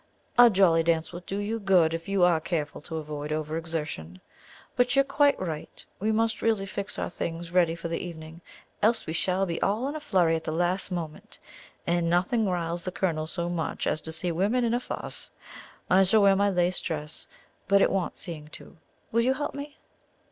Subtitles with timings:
[0.35, 4.19] "A jolly dance will do you good if you are careful to avoid over exertion.
[4.75, 8.41] But you are quite right, we must really fix our things ready for the evening,
[8.81, 11.37] else we shall be all in a flurry at the last moment,
[11.85, 15.29] and nothing riles the Colonel so much as to see women in a fuss.
[15.87, 17.27] I shall wear my lace dress;
[17.67, 18.77] but it wants seeing to.
[19.11, 19.77] Will you help me?"